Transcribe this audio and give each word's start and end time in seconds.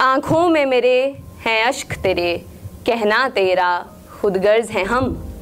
आँखों 0.00 0.48
में 0.48 0.66
मेरे 0.66 1.16
हैं 1.46 1.64
अश्क 1.64 1.92
तेरे, 1.92 2.46
कहना 2.86 3.28
तेरा 3.28 3.86
खुदगर्ज 4.20 4.70
हैं 4.70 4.84
हम। 4.84 5.32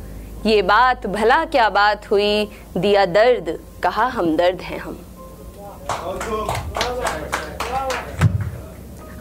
ये 0.46 0.62
बात, 0.62 1.06
भला 1.06 1.44
क्या 1.44 1.68
बात 1.68 2.10
हुई, 2.10 2.50
दिया 2.76 3.06
दर्द, 3.06 3.64
कहा 3.82 4.06
हम 4.06 4.36
दर्द 4.36 4.60
हैं 4.60 4.78
हम। 4.78 4.98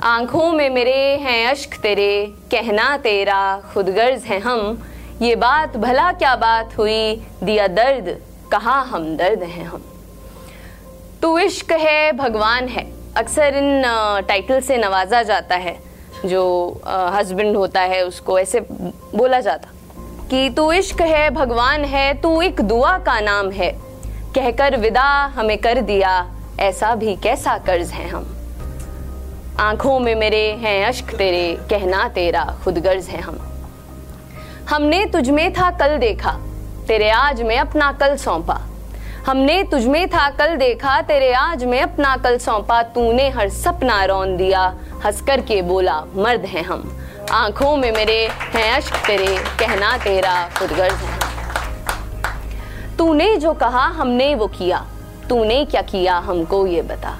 आँखों 0.02 0.52
में 0.52 0.70
मेरे 0.70 1.17
हैं 1.17 1.47
अश्क 1.47 1.79
तेरे, 1.81 2.33
कहना 2.51 2.97
तेरा 2.97 3.61
खुदगर्ज 3.73 4.23
हैं 4.23 4.39
हम। 4.39 4.83
ये 5.21 5.35
बात, 5.35 5.77
भला 5.77 6.11
क्या 6.11 6.35
बात 6.35 6.77
हुई, 6.77 7.15
दिया 7.43 7.67
दर्द, 7.67 8.21
कहा 8.51 8.81
हम 8.81 9.17
दर्द 9.17 9.43
हैं 9.43 9.65
हम। 9.65 9.84
तू 11.21 11.40
इश्क 11.40 11.71
है, 11.71 12.12
भगवान 12.12 12.67
है। 12.67 12.96
अक्सर 13.17 13.53
इन 13.55 13.84
टाइटल 14.27 14.62
से 14.62 14.77
नवाजा 14.77 15.23
जाता 15.23 15.55
है, 15.55 15.80
जो 16.26 16.38
हस्बैंड 16.88 17.57
होता 17.57 17.81
है 17.81 18.03
उसको, 18.05 18.40
ऐसे 18.40 18.59
बोला 19.16 19.40
जाता। 19.40 19.70
कि 20.30 20.49
तू 20.49 20.71
इश्क 20.71 21.02
है, 21.02 21.30
भगवान 21.30 21.85
है, 21.85 22.13
तू 22.13 22.41
एक 22.41 22.62
दुआ 22.62 22.98
का 22.98 23.20
नाम 23.20 23.52
है। 23.52 23.71
कहकर 24.35 24.77
विदा 24.77 25.26
हमें 25.26 25.57
कर 25.57 25.81
दिया, 25.81 26.31
ऐसा 26.59 26.95
भी 26.95 27.16
कैसा 27.16 27.57
कर्ज 27.57 27.90
है 27.90 28.09
हम। 28.09 28.38
आँखों 29.59 29.99
में 29.99 30.15
मेरे 30.15 30.52
हैं 30.52 30.85
अश्क, 30.85 31.15
तेरे 31.15 31.57
कहना 31.70 32.07
तेरा 32.09 32.57
खुद 32.63 32.77
गर्ज 32.77 33.05
है 33.05 33.21
हम। 33.21 33.40
हमने 34.70 35.05
तुझमें 35.05 35.54
था 35.54 35.71
कल 35.71 35.98
देखा, 35.98 36.40
तेरे 36.88 37.09
आज 37.09 37.41
में 37.41 37.57
अपना 37.57 37.91
कल 37.91 38.15
सौंपा। 38.15 38.66
हमने 39.27 39.63
तुझमें 39.63 40.09
था 40.09 40.29
कल 40.29 40.55
देखा, 40.55 41.01
तेरे 41.01 41.33
आज 41.33 41.63
में 41.63 41.81
अपना 41.81 42.17
कल 42.17 42.37
सौंपा, 42.37 42.83
तूने 42.83 43.29
हर 43.29 43.49
सपना 43.49 44.05
रौन 44.05 44.37
दिया। 44.37 44.75
हंसकर 45.05 45.41
के 45.41 45.61
बोला, 45.61 46.03
मर्द 46.15 46.41
हैं 46.41 46.63
हम। 46.63 46.97
आँखों 47.31 47.77
में 47.77 47.91
मेरे 47.91 48.27
हैं 48.27 48.73
अश्क, 48.73 48.95
तेरे 48.95 49.37
कहना 49.59 49.98
तेरा 49.98 50.49
खुदगर्ज 50.59 50.93
है। 50.93 51.20
तूने 52.98 53.37
जो 53.37 53.53
कहा, 53.53 53.85
हमने 53.85 54.35
वो 54.35 54.48
किया। 54.48 54.85
तूने 55.29 55.65
क्या 55.65 55.81
किया, 55.81 56.17
हमको 56.17 56.67
ये 56.67 56.81
बता। 56.81 57.17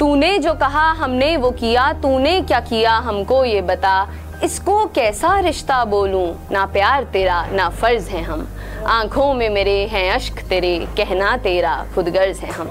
तूने 0.00 0.38
जो 0.38 0.54
कहा, 0.54 0.92
हमने 0.92 1.36
वो 1.36 1.50
किया। 1.50 1.92
तूने 1.92 2.40
क्या 2.40 2.60
किया, 2.60 2.92
हमको 2.92 3.44
ये 3.44 3.62
बता। 3.62 4.08
इसको 4.44 4.86
कैसा 4.86 5.40
रिश्ता 5.40 5.84
बोलूँ? 5.84 6.48
ना 6.50 6.66
प्यार 6.66 7.04
तेरा, 7.04 7.46
ना 7.46 7.68
फ़र्ज़ 7.68 8.08
है 8.10 8.22
हम। 8.22 8.48
आँखों 8.86 9.34
में 9.34 9.50
मेरे 9.50 9.86
हैं 9.86 10.12
अश्क, 10.12 10.32
तेरे 10.32 10.88
कहना 10.96 11.36
तेरा, 11.36 11.86
खुद 11.94 12.08
गर्ज 12.08 12.38
है 12.38 12.50
हम। 12.50 12.68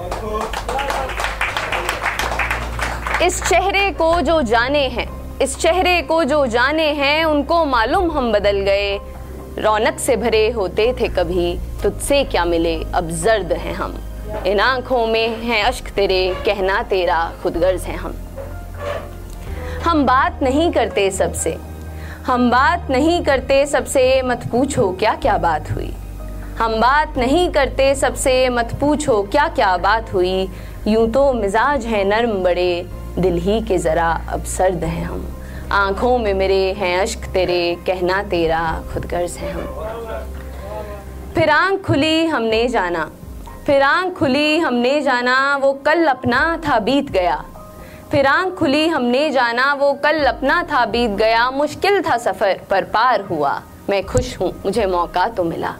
इस 3.22 3.42
चेहरे 3.42 3.90
को 3.90 4.20
जो 4.20 4.42
जाने 4.42 4.86
हैं, 4.88 5.38
इस 5.38 5.58
चेहरे 5.58 6.02
को 6.02 6.24
जो 6.24 6.46
जाने 6.46 6.86
हैं, 6.86 7.24
उनको 7.24 7.64
मालूम 7.64 8.10
हम 8.10 8.32
बदल 8.32 8.60
गए। 8.60 9.00
रौनक 9.58 9.98
से 9.98 10.16
भरे 10.16 10.50
होते 10.50 10.94
थे 11.00 11.08
कभी, 11.08 11.58
तुझसे 11.82 12.24
क्या 12.24 12.44
मिले? 12.44 12.84
अब 12.94 13.10
जर्द 13.10 13.52
हैं 13.52 13.74
हम। 13.74 13.98
इन 14.46 14.60
आँखों 14.60 15.06
में 15.06 15.42
हैं 15.42 15.64
अश्क, 15.64 15.88
तेरे 15.88 16.36
कहना 16.46 16.82
तेरा 16.82 17.32
खुदगर्ज 17.42 17.82
है 17.82 17.96
हम। 17.96 18.14
हम 19.84 20.04
बात 20.06 20.42
नहीं 20.42 20.70
करते 20.72 21.10
सबसे। 21.10 21.56
हम 22.26 22.50
बात 22.50 22.90
नहीं 22.90 23.22
करते 23.24 23.64
सबसे, 23.66 24.22
मत 24.22 24.46
पूछो 24.52 24.90
क्या 24.92 25.14
क्या 25.14 25.36
बात 25.38 25.70
हुई। 25.70 25.90
हम 26.58 26.74
बात 26.80 27.16
नहीं 27.18 27.48
करते 27.50 27.94
सबसे, 27.94 28.48
मत 28.48 28.74
पूछो 28.80 29.22
क्या 29.22 29.46
क्या 29.48 29.76
बात 29.76 30.12
हुई। 30.14 30.48
यूँ 30.88 31.10
तो 31.10 31.32
मिजाज 31.32 31.86
है 31.86 32.04
नर्म 32.04 32.42
बड़े, 32.42 32.86
दिल 33.18 33.36
ही 33.36 33.60
के 33.60 33.78
जरा 33.78 34.10
अब 34.32 34.44
सर्द 34.44 34.84
हैं 34.84 35.04
हम। 35.04 35.26
आँखों 35.72 36.16
में 36.18 36.32
मेरे 36.34 36.72
हैं 36.72 36.98
अश्क 36.98 37.26
तेरे, 37.26 37.76
कहना 37.86 38.22
तेरा 38.22 38.62
खुदगर्ज 38.92 39.32
है 39.32 39.52
हम। 39.52 39.66
फिर 41.34 41.50
आँख 41.50 41.80
खुली 41.80 42.26
हमने 42.26 42.66
जाना, 42.68 43.10
फिर 43.66 43.82
आँख 43.82 44.14
खुली 44.14 44.58
हमने 44.58 45.00
जाना, 45.00 45.56
वो 45.56 45.72
कल 45.86 46.06
अपना 46.06 46.60
था 46.68 46.78
बीत 46.78 47.10
गया। 47.10 47.44
फिर 48.10 48.26
आँख 48.26 48.54
खुली, 48.54 48.86
हमने 48.88 49.30
जाना, 49.30 49.72
वो 49.74 49.92
कल 49.94 50.24
अपना 50.24 50.62
था, 50.62 50.84
बीत 50.86 51.10
गया, 51.10 51.50
मुश्किल 51.50 52.00
था 52.02 52.16
सफ़र, 52.18 52.60
पर 52.70 52.84
पार 52.84 53.20
हुआ। 53.20 53.52
मैं 53.90 54.02
खुश 54.06 54.36
हूँ, 54.40 54.50
मुझे 54.64 54.86
मौका 54.86 55.26
तो 55.28 55.44
मिला। 55.44 55.74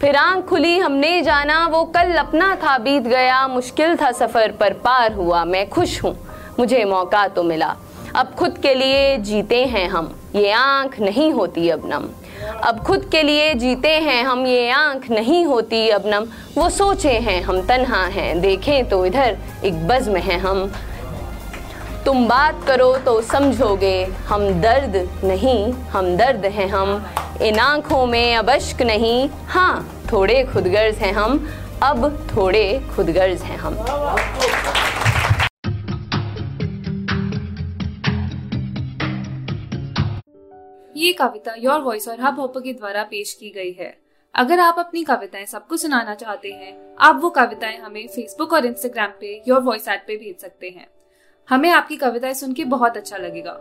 फिर 0.00 0.16
आँख 0.16 0.44
खुली, 0.44 0.76
हमने 0.78 1.22
जाना, 1.22 1.66
वो 1.66 1.82
कल 1.84 2.12
अपना 2.14 2.54
था, 2.54 2.76
बीत 2.78 3.02
गया, 3.02 3.46
मुश्किल 3.48 3.96
था 3.96 4.10
सफ़र, 4.12 4.52
पर 4.52 4.72
पार 4.84 5.12
हुआ। 5.12 5.44
मैं 5.44 5.68
खुश 5.68 6.02
हूँ, 6.04 6.14
मुझे 6.58 6.84
मौका 6.84 7.26
तो 7.28 7.42
मिला। 7.42 7.74
अब 8.16 8.34
खुद 8.38 8.58
के 8.58 8.74
लिए 8.74 9.16
जीते 9.18 9.64
हैं 9.64 9.88
हम, 9.88 10.14
ये 10.34 10.50
आँख 10.50 11.00
नहीं 11.00 11.32
होती 11.32 11.68
अब 11.68 11.82
नम। 11.84 12.08
अब 12.64 12.78
खुद 12.78 13.08
के 13.12 13.22
लिए 13.22 13.54
जीते 13.54 13.94
हैं 14.00 14.22
हम, 14.24 14.46
ये 14.46 14.70
आँख 14.70 15.10
नहीं 15.10 15.44
होती 15.46 15.88
अब 15.88 16.02
नम। 16.06 16.28
वो 16.56 16.68
सोचे 16.70 17.12
हैं, 17.18 17.42
हम 17.42 17.66
तन्हा 17.66 18.04
हैं, 18.06 18.40
देखें 18.40 18.88
तो 18.88 19.04
इधर 19.06 19.36
एक 19.64 19.86
बज़ 19.88 20.10
में 20.10 20.20
हैं 20.20 20.38
हम। 20.38 20.70
तुम 22.08 22.26
बात 22.28 22.62
करो 22.66 22.96
तो 22.96 23.20
समझोगे, 23.22 24.04
हम 24.28 24.44
दर्द 24.60 24.94
नहीं, 25.24 25.72
हम 25.90 26.06
दर्द 26.16 26.44
हैं 26.46 26.68
हम। 26.68 26.90
इन 27.42 27.58
आँखों 27.58 28.06
में 28.06 28.36
अब 28.36 28.50
अश्क 28.50 28.80
नहीं 28.82 29.28
हाँ 29.46 30.06
थोड़े 30.12 30.42
खुदगर्ज 30.44 30.94
हैं 30.94 31.12
हम, 31.12 31.36
अब 31.82 32.26
थोड़े 32.30 32.64
खुदगर्ज 32.96 33.42
हैं 33.42 33.56
हम। 33.56 33.74
ये 40.96 41.12
कविता 41.12 41.54
योर 41.58 41.80
वॉइस 41.80 42.08
और 42.08 42.20
हब 42.20 42.40
हॉपर 42.40 42.60
के 42.60 42.72
द्वारा 42.72 43.02
पेश 43.04 43.34
की 43.34 43.50
गई 43.50 43.72
है। 43.80 43.96
अगर 44.34 44.60
आप 44.60 44.78
अपनी 44.78 45.04
कविताएँ 45.04 45.46
सबको 45.46 45.76
सुनाना 45.76 46.14
चाहते 46.14 46.52
हैं, 46.52 46.76
आप 47.00 47.20
वो 47.22 47.30
कविताएँ 47.30 47.78
हमें 47.78 48.06
फेसबुक 48.06 48.52
और 48.52 48.66
इंस्टाग्राम 48.66 49.10
पे 49.20 49.42
योर 49.48 49.60
वॉइस 49.60 49.88
ऐप 49.88 50.04
पे 50.06 50.16
भेज 50.16 50.40
सकते 50.40 50.68
हैं। 50.68 50.86
हमें 51.48 51.70
आपकी 51.70 51.96
कविताएँ 51.96 52.34
सुन 52.34 52.52
के 52.52 52.64
बहुत 52.64 52.96
अच्छा 52.96 53.16
लगेगा 53.16 53.60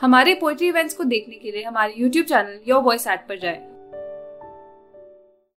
हमारे 0.00 0.34
पोइट्री 0.34 0.68
इवेंट्स 0.68 0.94
को 0.94 1.04
देखने 1.04 1.34
के 1.34 1.50
लिए 1.50 1.62
हमारे 1.62 1.94
YouTube 1.96 2.26
channel 2.26 2.58
your 2.68 2.82
voice 2.82 3.06
eight 3.06 3.26
पर 3.28 3.38
जाएँ। 3.38 3.77